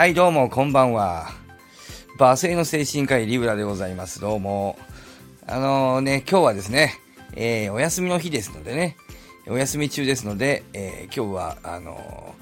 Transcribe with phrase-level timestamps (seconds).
[0.00, 1.28] はい、どうも、こんばんは。
[2.18, 4.18] 馬製の精神科医リブラでございます。
[4.18, 4.78] どうも。
[5.46, 6.94] あのーね、今日はですね、
[7.36, 8.96] えー、お休みの日ですのでね、
[9.46, 12.34] お休み中ですので、えー、今日は、あの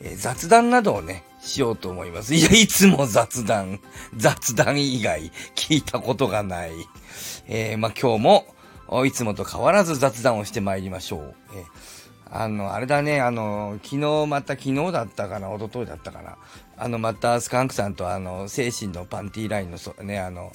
[0.00, 2.34] え雑談などをね、しようと思います。
[2.34, 3.78] いや、いつも雑談、
[4.16, 6.72] 雑談以外聞いたことがない。
[7.46, 8.24] えー、まあ、今日
[8.90, 11.34] も、いつもと変わらず雑談をして参りましょう。
[11.54, 11.95] えー
[12.30, 16.36] あの、あれだね、あの、昨日また昨日だったかな、一昨日だったかな。
[16.76, 20.52] あの、またスカンクさんとあの、精神のパンティーラインの、ね、あの、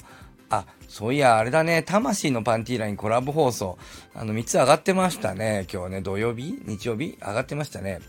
[0.50, 3.78] あ、そういや、あれだね、魂のパンティーラインコラボ放送、
[4.14, 8.00] あの、3つ上がってましたね、今日ね、土曜日日曜日上がってましたね。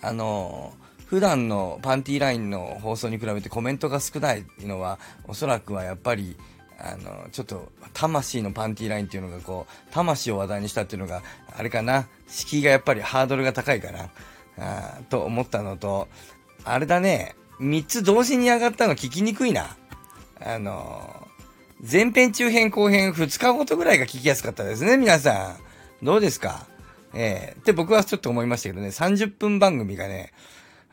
[0.00, 0.72] あの、
[1.06, 6.36] 普段のパンティーラインの放送に比べてコメントが少ないのは、おそらくはやっぱり、
[6.82, 11.22] あの、ちょっと、魂のパンティーラインっていうのがこう、魂を話題にしたっていうのが、
[11.56, 14.10] あれかな、敷居がやっぱりハードルが高いかな、
[14.58, 16.08] あと思ったのと、
[16.64, 19.76] あれだね、3つ同時に上がったの聞きにくいな。
[20.40, 21.28] あの、
[21.80, 25.58] 前編中編後編2日ごとぐらいが聞きやすかったですね、皆さ
[26.02, 26.04] ん。
[26.04, 26.66] どうですか？
[27.12, 30.32] ええって僕はちょっと思いましたけどね、30分番組がね、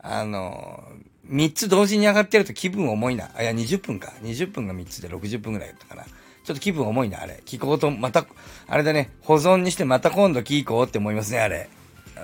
[0.10, 0.84] あの、
[1.30, 3.30] 3つ同時に上がってると気分重いな。
[3.36, 4.14] あ、いや、20分か。
[4.24, 6.04] 20分が3つで60分ぐらいだったかな。
[6.04, 7.42] ちょっと気分重いな、あれ。
[7.46, 8.26] 聞こうと、また、
[8.68, 11.70] あれだね、保存にしてまた今度聞こうって思いますね、あれ。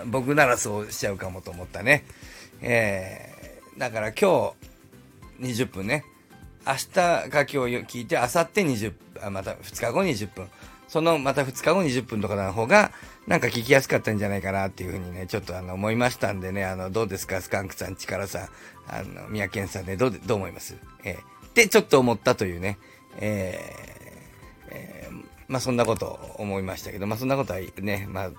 [0.05, 2.05] 僕ならそうしちゃうかもと思ったね。
[2.61, 4.53] えー、だから今
[5.41, 6.05] 日20分ね。
[6.65, 10.47] 明日が今日聞いて、明後日20分、あまた2日後20分。
[10.93, 12.91] そのまた2日後20分とかの方が、
[13.25, 18.49] なんか聞きやすかったんじゃないかなっていうふうにね、ちょっとあの思いましたんでね、あの、どうですか、スカンクさん、力さん、
[18.87, 20.77] あの、宮健さんね、どう、どう思います？
[21.03, 22.77] えー、で、ちょっと思ったというね、
[23.17, 28.29] えー、えー、まあそんなこと思いましたけど、まあそんなことはね、まあ、あ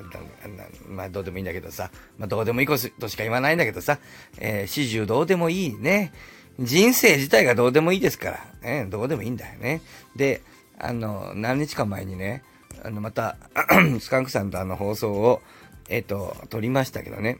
[0.00, 3.98] んたあんなまあどうでもいいんだけどさ、まあどうでもいいことしか言わないんだけどさ、
[4.38, 6.14] えー、始終どうでもいいね。
[6.58, 9.82] 人生自体がどうでもいいですから、ね、どうでもいいんだよね。
[10.16, 10.40] で、
[10.78, 12.42] あの、何日か前にね、
[12.82, 13.36] あの、また、
[14.00, 15.42] スカンクさんとあの放送を、
[15.88, 17.38] えっ、と、撮りましたけどね。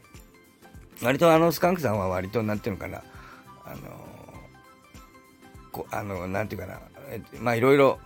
[1.01, 3.03] 割とあの、スカンクさんは割と、なんていうのかな、
[3.65, 3.77] あの、
[5.71, 6.79] こあの、なんていうかな、
[7.09, 7.99] えまあいろいろ、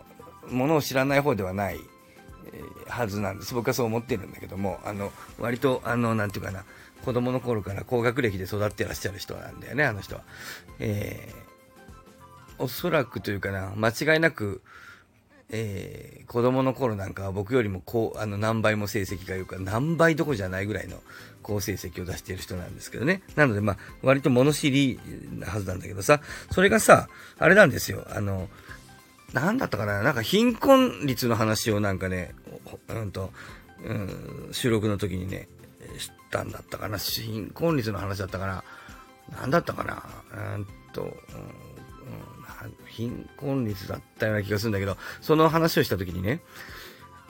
[0.50, 1.80] ものを知らない方ではない、
[2.54, 3.54] えーはずなんです。
[3.54, 6.66] 僕はそう思ってるんだけども、あの、割と、あの、なんていうかな、
[7.06, 10.24] 子供の頃から高学歴で育ってらっしゃる人なんだよね、あの人は。
[10.80, 14.62] えー、おそらくというかな、間違いなく、
[15.52, 20.98] えー、子供の頃なんかは僕よりもこう、あの、何倍も成績が良く、何倍どこじゃないぐらいの
[21.42, 23.24] 好成績を出している人なんですけどね。
[23.36, 25.00] なので、まあ、割と物知り
[25.32, 26.22] なはずなんだけどさ、
[26.52, 28.48] それがさ、あれなんですよ、あの、
[29.34, 30.02] なんだったかな。
[30.04, 32.34] なんか貧困率の話をなんかね、
[32.88, 33.32] うんと、
[33.84, 35.48] うん、収録の時にね、
[35.98, 36.98] 知ったんだったかな。
[36.98, 38.64] 貧困率の話だったかな。
[39.40, 40.04] なんだったかな。
[40.56, 41.12] うんと、うん。
[42.88, 46.42] 貧困率だったような気がするんだけど、その話をした時にね、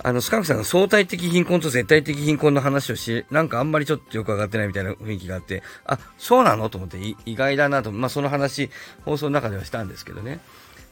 [0.02, 8.70] あの、スカンクさんが相対的貧困と絶対的貧困の話をし、なんかあんまりちょっとよくわかってないみたいな雰囲気があって、あ、そうなのと思って意外だなと、まあ、その話、
[9.04, 10.40] 放送の中ではしたんですけどね、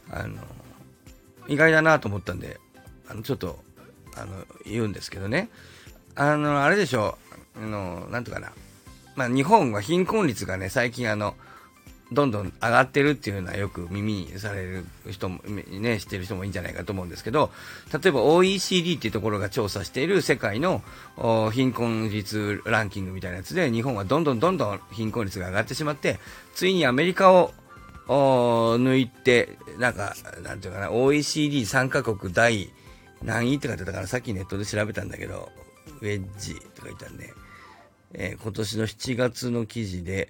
[0.09, 0.37] あの、
[1.47, 2.59] 意外だなと思ったんで、
[3.07, 3.59] あの、ちょっと、
[4.17, 5.49] あの、言うんですけどね、
[6.15, 7.17] あの、あれでしょ
[7.55, 8.51] う、あの、なんとかな、
[9.15, 11.35] まあ、日本は貧困率がね、最近あの、
[12.11, 17.51] どんどん上がってるっていうのはよく耳にされる人も、ね、知ってる人もいいんじゃないかと思うんですけど、
[17.91, 20.81] 例えば OECD っていうところが調査している世界の
[21.51, 26.19] 貧困率ランキングみたいなやつで、日本はどんどんどんどん貧困率が上がってしまって、
[26.55, 27.51] ついにアメリカを
[28.07, 32.69] 抜いて、なんか、なんていうかな、OECD3 カ国第
[33.21, 35.51] 何位って書いてたから、さっきネットで調べたんだけど、
[36.01, 37.33] ウェッジとか言ったんで、
[38.13, 40.29] えー今年の7月の記事で、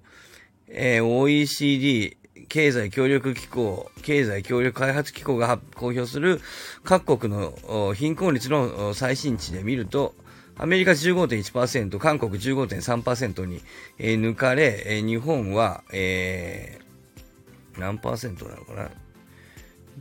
[0.69, 2.17] えー OECD
[2.49, 6.39] 経済協力機構、経済協力開発機構が公表する
[6.83, 10.15] 各国の貧困率の最新値で見ると、
[10.57, 13.61] アメリカ15.1%、韓国15.3%に、
[13.99, 18.89] えー抜かれ、えー日本は、えー何パーセントなのかな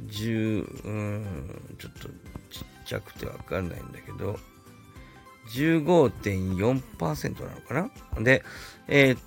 [0.09, 4.39] ?10、うん、ちょっとちっちゃくてわかんないんだけど、
[5.49, 8.23] 15.4%なのかな？
[8.23, 8.45] で、
[8.89, 9.19] えー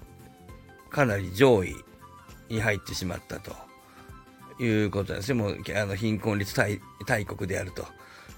[0.89, 1.75] かなり上位
[2.49, 3.55] に入ってしまったと
[4.61, 5.35] いうことなんですよ。
[5.35, 6.55] もう、あの、貧困率
[7.05, 7.85] 大国であると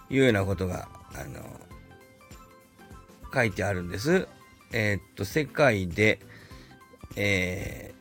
[0.09, 1.59] いうようなことが、あの、
[3.33, 4.27] 書いてあるんです。
[4.73, 6.19] えーっと、世界で、
[7.15, 7.93] え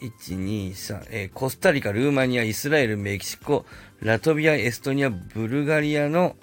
[0.00, 3.64] ー、1、2、3、えーコスタリカ、ルーマニア、イスラエル、メキシコ、
[4.00, 6.36] ラトビア、エストニア、ブルガリアの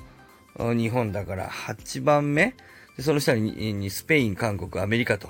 [0.57, 2.55] 日本だから8番目
[2.97, 5.29] でその下ににスペイン、韓国、アメリカと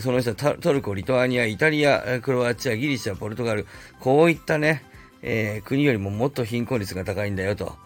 [0.00, 3.66] その人はトルコ、リトアニア、イタリア、クロアチア、ギリシャ、ポルトガル、
[4.00, 4.84] こういったね、
[5.22, 7.76] えー、国よりももっと貧困率が高いんだよと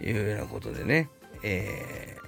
[0.00, 1.08] いうようなことでね、
[1.42, 2.24] えー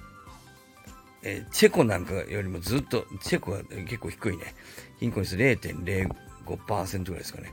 [1.23, 4.55] えー、チェコなんかよりもずっと、チェコは結構低いね。
[4.99, 7.51] 貧困率0.05%ぐらいですかね。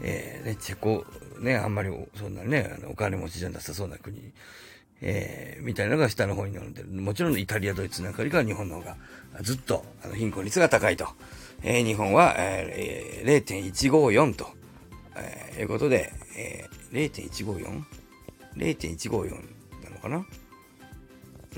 [0.00, 1.04] えー、ね、チェコ、
[1.40, 4.32] ね、あんまりそんなね、あのお金持ちじゃなさそうな国、
[5.02, 8.96] えー、みたいなのが下の方になるんで、もちろんイタリア、ドイツなんかよりか日本の方が
[9.42, 11.06] ずっとあの貧困率が高いと。
[11.62, 14.48] えー、日本は、えー、0.154と、
[15.16, 17.10] えー、いうことで、えー、
[18.56, 19.30] 0.154?0.154
[19.84, 20.24] なのかな？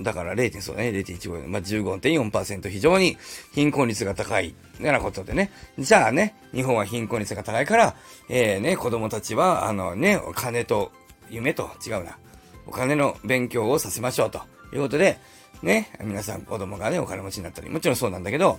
[0.00, 0.60] だから 0.
[0.60, 3.16] そうね、0.15、まあ、15.4%非常に
[3.52, 5.52] 貧困率が高い、ようなことでね。
[5.78, 7.94] じゃあね、日本は貧困率が高いから、
[8.28, 10.90] えー、ね、子供たちは、あのね、お金と
[11.30, 12.18] 夢と違うな。
[12.66, 14.40] お金の勉強をさせましょうと
[14.72, 15.18] いうことで、
[15.62, 18.58] ね、皆さん子供がね、お金持ちになったり、もちろんそうなんだけど、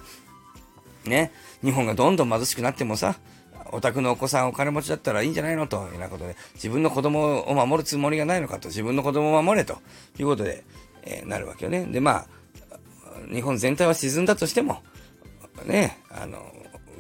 [1.06, 1.32] ね、
[1.64, 3.16] 日本がどんどん貧しくなってもさ、
[3.72, 9.78] お宅のお子さんお金持ちだったらいいんじゃないのというようなことで、自分の子供を守るつもりがないのかと、自分の子供を守れと
[10.20, 10.64] いうことで、
[11.04, 11.86] えー、なるわけよね。
[11.86, 12.28] で、まあ、
[13.32, 14.82] 日本全体は沈んだとしても、
[15.66, 16.52] ね、あの、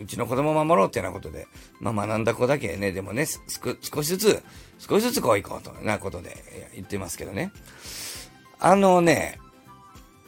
[0.01, 1.47] うちの子供を守ろうっていうようなことで、
[1.80, 4.44] まあ学んだ子だけね、でもね、少しずつ、
[4.80, 7.51] 少しずつこう行こうとなことで言ってますけどね。
[8.59, 9.39] あのね、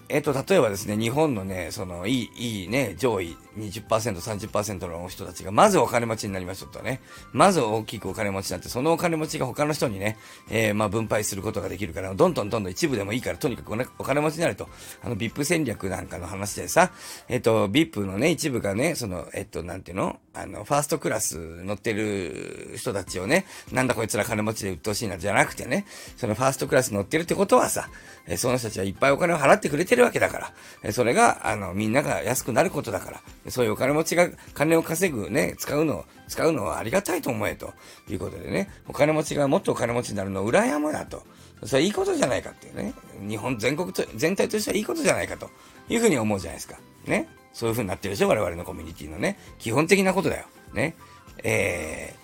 [0.09, 7.01] えっと、例えばですね、日本のね、その、いい、いいね、上位20%、30%の人たちが、まずお金持ちになりましょうとね。
[7.33, 10.17] まず大きくお金持ちになって、そのお金持ちが他の人にね、
[10.49, 14.69] えー、まあ、分配することができるから、どんどんどんどん一部でもいいから、とにかくお金持ちになると。
[15.01, 16.91] あの、VIP 戦略なんかの話でさ、
[17.27, 20.19] えっと、VIP のね、一部がね、その、えっと、なんていうの？
[20.37, 27.89] あの、ファーストクラス乗ってる人たちをね、なんだこいつら金持ちで鬱陶しいな、じゃなくてね、そのファーストクラス乗ってるってことはさ、
[28.27, 30.53] えその人たちはいっぱいお金を払ってくれてるわけだから、
[30.83, 37.73] えそれが、あの、みんなが安くなることだから、そういうお金持ちが金を稼ぐね、使うの、使うのはありがたいと思えと
[38.09, 41.23] いうことでね、お金持ちがもっとお金持ちになるのを羨むなと。
[41.63, 42.93] それはいいことじゃないかっていうね。
[43.27, 45.49] 日本全国と、全体としてはいいことじゃないかと
[45.89, 46.77] いうふうに思うじゃないですか。
[47.05, 47.27] ね。
[47.53, 49.39] そういうふうになってるでしょ我々のコミュニティのね。
[49.57, 50.45] 基本的なことだよ。
[50.73, 50.95] ね。
[51.43, 52.15] え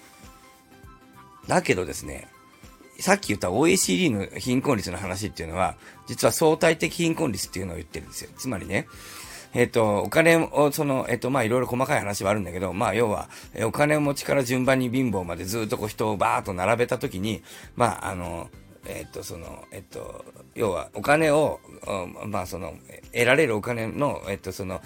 [1.46, 2.28] ー、だけどですね、
[3.00, 5.76] さっき言った OECD の貧困率の話っていうのは、
[6.08, 8.30] 実は相対的貧困率っていうのを言ってるんですよ。
[8.38, 8.88] つまりね、
[9.54, 13.30] えっ、ー、と、お金を、その、えっ、ー、と、まあ、いろいろ細かい話はあるんだけど、まあ、要は、
[13.64, 17.44] お金持ちから順番に貧乏までずっとこう人をバーっと並べたときに、
[17.76, 18.50] まあ、あの、
[18.86, 21.60] えっ、と、その、えっ、と、要は、お金を、
[22.28, 22.74] まあ、その、
[23.12, 24.82] 得られるお金の、えっと、その、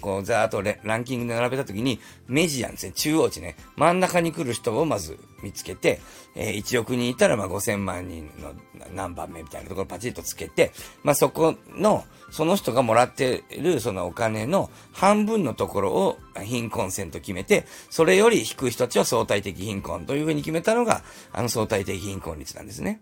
[0.00, 6.00] こう、ざーっとランキングで並べたときに、メジアンですね、中央値ね、真ん中に来る人をまず見つけて、
[6.34, 8.54] えー、1億人いたら、まあ、5000万人の
[8.94, 21.02] 何番目みたいなところパチッとつけて、まあ、そこの、その人がもらってる、そのお金の半分のところを貧困線と決めて、それより低い人たちは相対的貧困というふうに決めたのが、
[21.32, 23.00] あの相対的貧困率なんですね。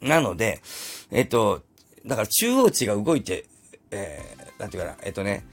[0.00, 0.60] なので、
[1.10, 1.62] えっと、
[2.06, 3.46] だから中央値が動いて、
[3.90, 5.44] えー、なんていうかな、えっとね、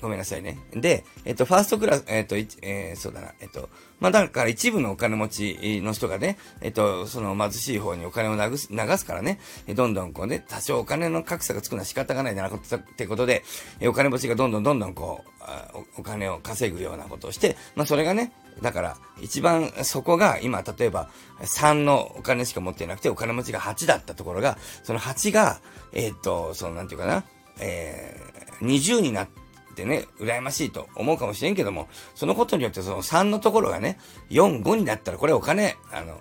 [0.00, 0.58] ごめんなさいね。
[0.72, 9.40] で、えっと、ファーストクラス、えっと、えー、そうだな、えっと、まあ、だから一部のお金持ちの人がね、えっと、その貧しい方にお金を流す、流すからね、
[9.74, 12.50] どんどんこうね、多少お金の格差がつくのは仕方がないな、っ
[12.96, 13.42] てことで、
[13.86, 21.08] お金持ちがどんどんどんどんこう、お金を稼ぐようなことをして、まあ、それがね、だから、一番そこが今、例えば
[21.40, 25.60] 3のお金しか持ってなくて、お金持ちが8だったところが、その8が、
[25.92, 27.24] えっと、そのなんていうかな、
[27.60, 29.45] えー、20になって、
[29.76, 33.98] ってね、羨ましいと思うかもしれんけども、そのことによってその3のところがね、
[34.30, 36.18] 4、5になったらこれお金、あの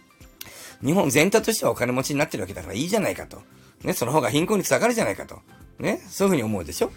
[0.82, 3.42] 日本全体としてはお金持ちになってるわけだからいいじゃないかと。
[3.84, 5.40] ね、その方が貧困率下がるじゃないかと。
[5.78, 6.90] ね、そういうふうに思うでしょ？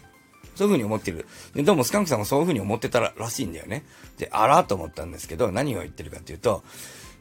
[0.55, 1.25] そういうふうに思ってる。
[1.53, 3.83] で、どうもスカンクさんもそういうふうに思ってたらしいんだよね。
[4.17, 6.63] で、あらと思ったんですけど、何を言ってるかっていうと、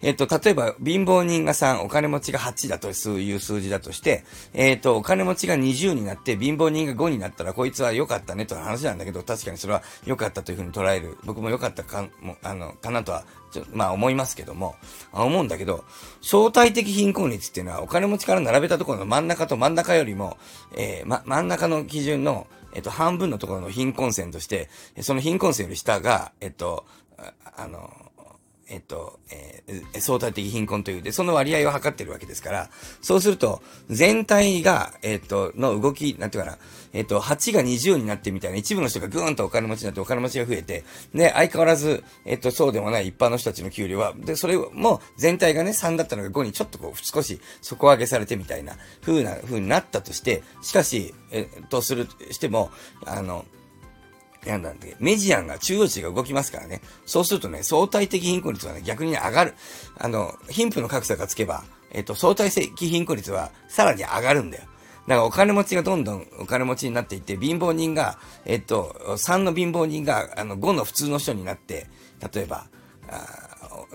[0.02, 11.16] えっ、と、例えば、貧乏人が3、お金持ちが8だという数字だとして、えっ、と、お金持ちが20になって、貧乏人が5になったら、こいつは良かったねという話なんだけど、確かにそれは良かったというふうに捉える。
[11.25, 14.75] 僕も良かったか、もあの、かなとは、ちょまあ思いますけども、
[15.12, 15.85] 思うんだけど、
[16.21, 20.37] 相対的貧困率っていうのは、お金持ちから並べたところの真ん中と真ん中よりも、
[20.76, 24.68] えー、ま、真ん中の基準の、えっ、と、半分のところの貧困線として、
[25.00, 26.87] その貧困線より下が、えっ、と、
[27.56, 27.92] あの、
[28.69, 36.59] えっと、えー、相対的貧困という、で、その割合を測ってるわけですから、そうすると、全体が、えっと、の動き、なんていうかな、
[36.92, 52.71] えっと、8が20になってみたいな、一部の人がぐーんとお金持ちになってお金持ちが増えて、で、相変わらず、えっと、そうでもない一般の人たちの給料は、で、それも、全体がね、3だったのが5にちょっとこう、少し底上げされてみたいな、風な、風になったとして、しかし、えっと、する、しても、
[53.04, 53.45] あの、
[54.46, 56.80] なんだっけ、メディアンが、中央値が動きますからね。
[57.06, 59.54] そうするとね、相対的貧困率はね、逆に、上がる。
[59.99, 64.64] あの、貧富の格差がつけば、えっと、相対的貧困率はさらに上がるんだよ。
[65.06, 71.87] だからお金持ちがどんどんお金持ちになっていって、貧乏人が、えっと、3の貧乏人が、あの、5の普通の人になって、
[72.32, 72.66] 例えば、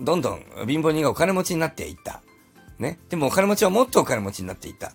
[0.01, 2.21] どんどん貧乏人がお金持ちになっていった。
[2.79, 2.99] ね。
[3.09, 4.93] でもお金持ちはもっとお金持ちになっていった。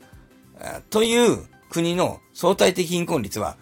[0.91, 3.57] という国の相対的貧困率は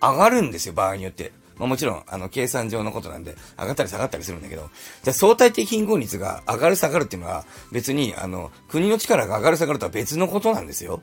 [0.00, 1.32] 上がるんですよ、場合によって。
[1.58, 4.68] まあ、もちろん、あの、計算上のことなんで、上がったり下がったりするんだけど、
[5.02, 11.02] じゃ相対的貧困率が上がる下がるっていうのは、別に、あの、国の力が上がる下がるとは別のことなんですよ。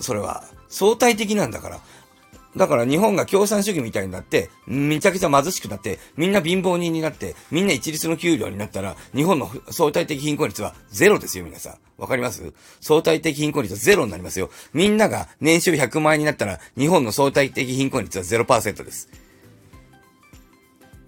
[0.00, 0.44] それは。
[0.68, 1.80] 相対的なんだから。
[2.54, 11.74] だから日本が共産主義みたいになって、めちゃくちゃ貧しくなって、みんな貧乏人になって、みんな一律の給料になったら、日本の相対的貧困率はゼロですよ、皆さん。
[11.96, 12.52] わかります？
[12.80, 14.50] 相対的貧困率はゼロになりますよ。
[14.74, 19.08] みんなが年収100万円になったら、日本の相対的貧困率は0%です。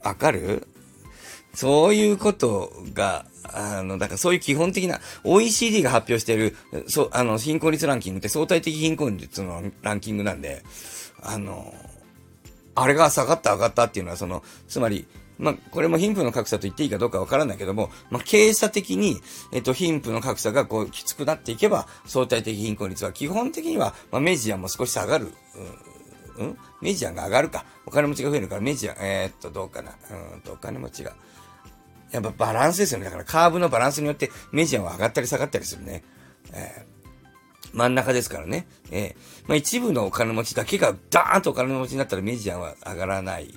[0.02, 0.66] わかる？
[1.54, 6.56] そういうことが、あの、だからそういう基本的な、OECD が発表している、
[6.88, 10.64] そう、あの、貧困率ランキングって相対的貧困率のランキングなんで、
[11.24, 11.72] あの、
[12.74, 15.06] あれが下がった上がったっていうのは、その、つまり、
[15.38, 19.20] まあ、これも貧富の格差と言っていいかどうかわからないけども、まあ、経営者的に、
[19.52, 25.32] えっと、貧富の格差がこう、きつくなっていけば、相対的貧困率は基本的には、まあ、メジアも少し下がる。
[26.36, 27.64] うん、メジアが上がるか。
[27.86, 29.92] お金持ちが増えるから、メジア、えー、っと、どうかな。
[30.34, 31.14] うんと、お金持ちが。
[32.10, 33.06] やっぱバランスですよね。
[33.06, 36.04] だからカーブのバランスによってメジアンは上がったり下がったりするね。
[36.52, 36.93] えー
[37.74, 38.66] 真ん中ですからね。
[38.90, 43.52] えー、まあ、一部のお金持ちだけがダーンとお金持ちになったらメジアンは上がらない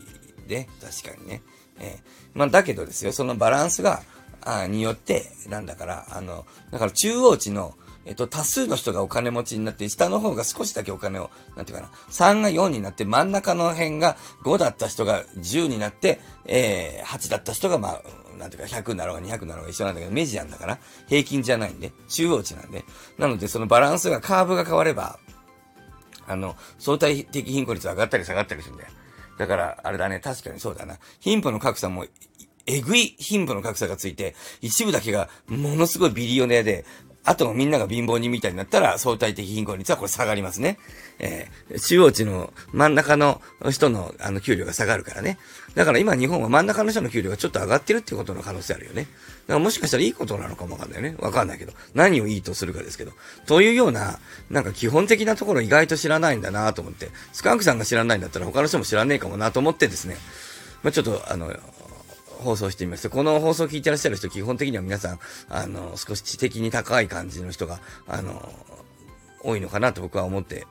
[0.48, 1.42] で、確かにね。
[1.80, 4.02] えー、まあ、だけどですよ、そのバランスが、
[4.42, 7.76] あによって、なんだから、あの、だから中央値の、
[8.08, 18.02] えっと、多数の人がお金持ちになって、下の方が少しだけお金を、なんていうかな、3が4になって、真ん中の辺が5だった人が10になって、えー、8だった人が、まあ、
[18.40, 22.86] なんていうか、100なろうが200なろうが一緒なんだけど、メジアンだから、平均じゃないんで、中央値なんで。
[23.18, 25.20] なので、そのバランスが、カーブが変われば、
[26.28, 28.90] あの、相対的貧困率上がったり下がったりするんだよ。
[29.38, 30.98] だから、あれだね、確かにそうだな。
[31.20, 32.06] 貧富の格差も、
[32.68, 36.86] えぐい貧富の格差がついて、一部だけがものすごいビリオネアで、
[37.28, 40.80] あとみんなが貧乏人みたいになったら相対的貧困率はこれ下がりますね。
[41.20, 45.38] えー、中央値の真ん中の人のあの給料が下がるからね。
[45.76, 49.08] だから今日本は真ん中の人の給料がちょっと上がってるっていうことの可能性あるよね。
[49.46, 51.18] だからもしかしたらいいことなのかもわかんないよね。
[51.20, 51.74] わかんないけど。
[51.94, 53.12] 何をいいとするかですけど。
[53.46, 54.20] というような、
[54.50, 57.10] なんか基本的なところ意外と知らないんだなと思って。
[57.34, 60.16] スカンクさんが知らないんだったら他の人も知らねえかもなと思ってですね。
[60.82, 61.54] まあ、ちょっとあの、
[62.38, 63.10] 放送してみました。
[63.10, 68.50] この放送を聞いてらっしゃる人、基本的には皆さん、あの、少し知的に高い感じの人が、あの、
[69.44, 70.66] 多いのかなと僕は思って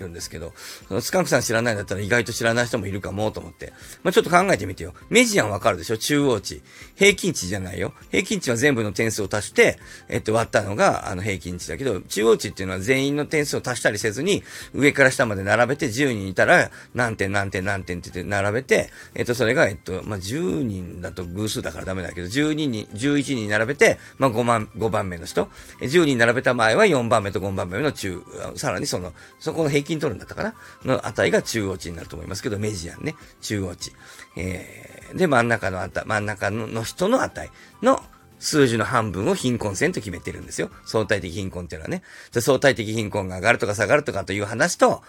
[0.00, 0.52] るんですけど、
[0.88, 3.72] そのスカンクさん知らないんだったら意外と知らない人もいるかもと思って。
[4.02, 4.94] まあ、ちょっと考えてみてよ。
[5.08, 5.98] メジアンわかるでしょ？
[5.98, 6.62] 中央値。
[6.96, 7.92] 平均値じゃないよ。
[8.10, 9.78] 平均値は全部の点数を足して、
[10.08, 14.42] えっと、割ったのが、あの、平均値だけど、中央値っていうのは全員の点数を足したりせずに、
[14.74, 25.48] 上から下まで並べて10人いたら、何点何点何点って言って並べて、えっと、それが、えっと、まあ、10人だと偶数だからダメだけど、12人、11人並べて、まあ、5番、5番目の人。
[25.80, 28.22] 10人並べた場合は4番目と5番目の中、
[28.56, 30.54] さらにその、そこの平均取るんだったかな？
[30.84, 33.92] の値が中央値になると思いますけど、メジアンね、中央値。
[34.36, 37.50] えー、で、真ん中の値、真ん中の人の値
[37.82, 38.00] の
[38.40, 40.70] 数字の半分を貧困線と決めてるんですよ。
[40.86, 42.02] 相対的貧困っていうのはね。
[42.32, 45.02] で相対的貧困が上がるとか下がるとかという話と、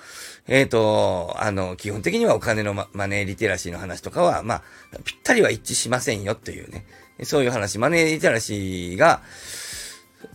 [0.47, 4.61] えっ、ー、と、あの、基本的にはお金のママネーリテラシーの話とかは、まあ、
[5.05, 6.85] ぴったりは一致しませんよっていうね。
[7.23, 9.21] そういう話、マネーリテラシーが、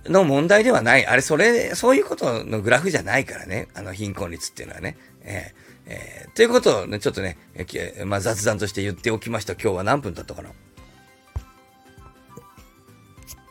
[0.07, 1.07] の問題ではない。
[1.07, 3.69] あれ、それ、そういうことのグラフじゃないからね。
[3.75, 4.97] あの、貧困率っていうのはね。
[5.23, 9.55] えー、えー、ということをね、ちょっとね、えまあ、雑談として言っておきました。
[9.55, 10.51] 今日は何分だったかな。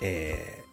[0.02, 0.64] え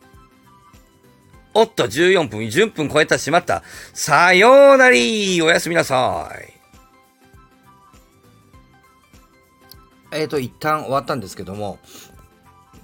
[1.55, 3.63] ー、おっと、14分、10分超えたしまった。
[3.93, 6.53] さようなりおやすみなさい。
[10.13, 11.79] えっ、ー、と、一旦終わったんですけども、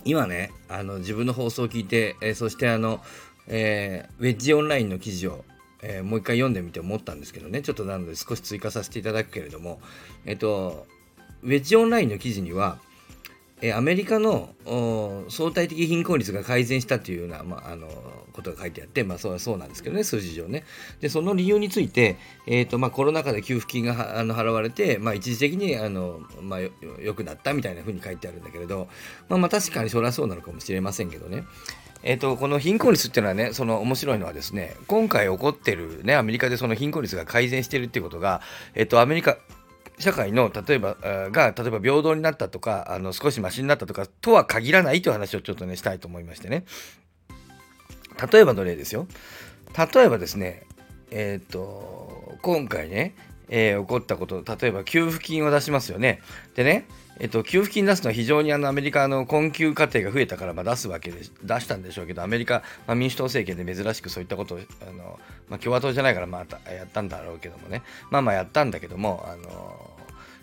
[0.05, 3.01] 今ね、あの、自分の放送を聞いて、えー、そしてあの、
[3.47, 5.45] えー、ウェッジオンラインの記事を、
[5.83, 9.81] えー、もう一回読んでみて思ったんですけどね、ちょっとなので少し追加させていただくけれども、
[10.25, 10.87] えっ、と、
[11.43, 12.79] ウェッジオンラインの記事には、
[13.61, 14.51] えアメリカの
[15.29, 17.89] 相対的貧困率が改善したというような、まあ、あの
[18.33, 20.65] ことが書いてあって、まあ、そうそうなんですけどね、数字上ね。
[21.01, 26.71] で、その理由について、えーとまあ、コロナ禍で給付金があの払われて、まあ、一時的にあの、まあ、よ
[27.15, 28.89] くなったみたいなふうに書いてあるんだけれど、
[29.29, 31.45] まあ、まあ確かにそれはそうなのかもしれませんけどね。
[32.05, 38.41] えーと、この貧困率っていうのはね、その面白いのはですね、今回起こってるね、アメリカでその貧困率が改善してるっていうことが、
[38.75, 39.37] えっ、ー、と、アメリカ、
[39.99, 46.65] 社会の例えばが例えば平等になったとかあの少しマシになったとかとは限らないという話をちょっとねしたいと思いましてね。
[48.33, 49.07] 例えばの例ですよ。
[49.95, 50.65] 例えばですね
[51.11, 53.15] えっ、ー、と今回ね、
[53.49, 56.21] えー、起こったこと例えば給付金を出しますよね。
[56.55, 56.87] でね
[57.21, 67.83] えっと、給付金出すのは非常にあのアメリカの困窮家庭が増えたからまあ出すわけで出したんでしょうけどアメリカ、まあ、民主党政権で珍しくそういったことをあの、まあ、共和党じゃないからまあやったんだろうけどもね。
[68.11, 69.91] まあまあやったんだけどもあの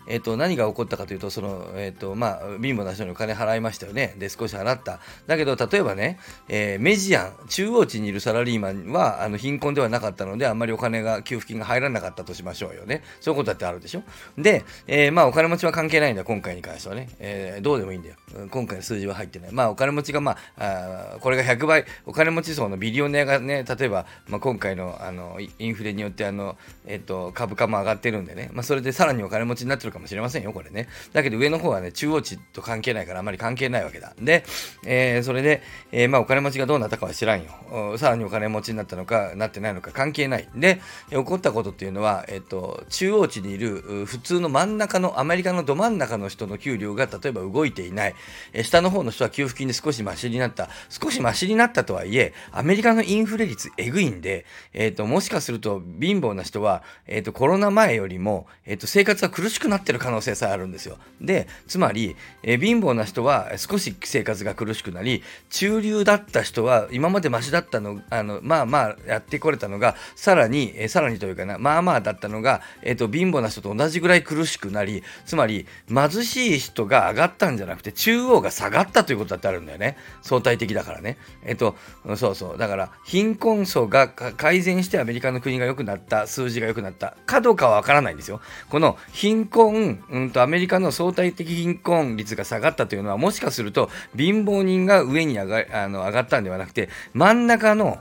[0.06, 4.14] えっ、と、何が起こったかというと、その、えっ、と、まあ、貧乏な人にお金払いましたよね。
[4.18, 5.00] で、少し払った。
[5.26, 13.02] だけど、例えばね、えー、メジアン、中央値にいるサラリーマンは、あの、貧困ではなかったので、あんまりお金が、給付金が入らなかったとしましょうよね。
[13.20, 14.02] そういうことだってあるでしょ。
[14.38, 17.08] で、えー、まあ、お金持ちは関係ないんだ、今回に関してはね。
[17.18, 18.16] えー、どうでもいいんだよ。
[18.50, 19.52] 今回の数字は入ってない。
[19.52, 30.88] まあ、お金持ちが、まあ、あこれが100倍、お金持ち層のビリオネアがね、例えば、まあ、今回の、あの、インフレによって、あの、えっ、と、株価も上がってるんでね、まあ、それでさらにお金持ちになってるかもしれませんよ、これね。
[31.12, 34.14] だけど上の方はね、中央値と関係ないからあまり関係ないわけだ。
[34.20, 34.44] で、
[34.84, 37.96] えー、それで、えー、まあお金持ちがどうなったかは知らんよ。
[37.98, 40.48] さらにお金持ちになったのか、なってないのか関係ない。
[40.54, 48.14] で、起こったことっていうのは、えっ、と、中央値にいる普通の真ん中の、アメリカのど真ん中の人の給料が例えば動いていない。
[48.52, 50.68] えー、下の方の人は給付金で少しマシになった。
[50.88, 60.98] 少しマシになったとはいえ、アメリカのインフレ率えぐいんで、えっ、と、もしかすると貧乏な人は、えっ、と、コロナ前よりも、えっ、と、生活は苦しくなったてる可能性さえあるんですよ。
[61.20, 79.96] で、つまり、え、貧乏な人は少し生活が苦しくなり、中流だった人は今までマシだったの、あの、まあまあやってこれたのが、さらに、えー、さらにというかな、まあまあだったのが、えっ、と、貧乏な人と同じぐらい苦しくなり、つまり、貧しい人が上がったんじゃなくて、中央が下がったということだってあるんだよね。
[80.22, 81.16] 相対的だからね。
[81.44, 81.76] えっ、と、
[82.16, 82.58] そうそう。
[82.58, 88.40] だから、貧困層が改善してアメリカの国が良くなった、数字が良くなったかどうかはわからないんですよ。
[88.68, 97.98] この貧困、うんとアメリカの相対的貧困率が下がったというのはもしかすると貧乏人が上に上があの上がったんではなくて真ん中の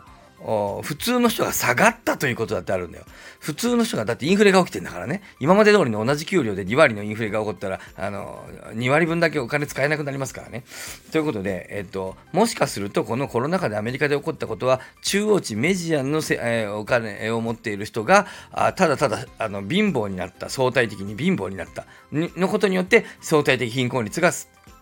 [0.84, 3.06] 普通の人が下がったということだってあるんだよ。
[3.40, 5.24] 普通の人が、だってインフレが起きてんだからね。
[5.40, 10.64] 今まで通りの同じ給料で2割のインフレが起こったら、あの、2割分だけお金使えなくなりますからね。
[11.12, 24.32] ということで、えっと、もしかすると、このコロナ禍でアメリカで起こったことは、中央値メディアンのせ、えー、お金を持っている人が、あただただ、あの、貧乏になった、相対的に貧乏になった、のことによって、相対的貧困率が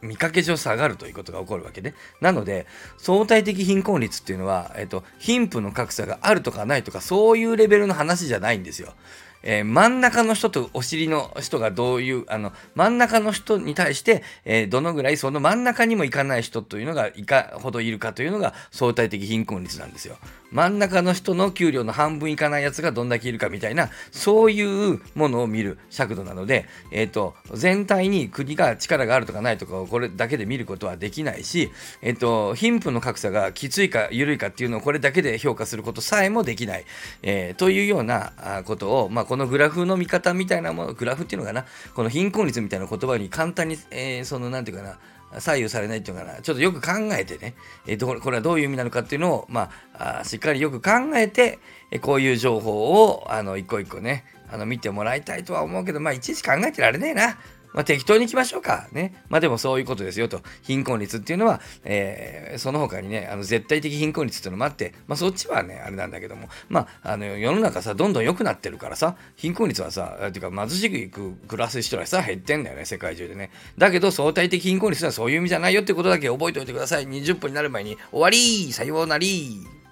[0.03, 1.95] 見かけ上下がるということが起こるわけね。
[2.21, 8.93] なので、相対的貧困率っていうのは、えっと、貧富の格差があるとかないとか、そういうレベルの話じゃないんですよ。
[9.43, 20.17] えー、真ん中の人とお尻の人がどういう、あの、真ん中の人に対して、えー、どのぐらいその真ん中にも行かない人というのがいかほどいるかというのが相対的貧困率なんですよ。
[20.53, 31.71] 真ん中の人の給料の半分いかないやつがどんだけいるかみたいな、そういうものを見る尺度なので、えっ、ー、と、全体に国が力があるとかないとかをこれだけで見ることはできないし、
[32.03, 36.85] えっ、と、貧富の格差がきついか緩いかっていうのをこれだけで評価することさえもできない、
[37.23, 41.65] え、というようなことを、まあ、このグラフの見方みたいなもの、グラフっていうのかな、
[41.95, 47.55] この貧困率みたいな言葉に簡単に、えー、その、なんていうかな、左右されないっていうのかな、ちょっとよく考えてね、
[47.87, 51.57] えー、これはどういう意味なのかっていうのを、まあ、あしっかりよく考えて、
[51.89, 57.39] えこういう情報を、あの、一個一個ね、あの、見てもらいたいとは思うけど、まあ、いちいち考えてられねえな。
[57.73, 58.87] まあ、適当に行きましょうか。
[58.91, 59.23] ね。
[59.29, 60.41] まあ、でもそういうことですよと。
[60.61, 73.49] 貧困率っていうのは、えー、その他にね、あの絶対的貧困率っていうのもあって、まあ、そっちはね、あれなんだけども、まあ、あの、世の中さ、どんどん良くなってるからさ、貧困率はさ、ていうか貧しく暮らす人はさ、減ってんだよね、世界中でね。
[73.77, 77.07] だけど、相対的貧困率はそういう意味じゃないよってことだけ覚えておいてください。
[77.07, 79.82] 20分になる前に終わりさようなり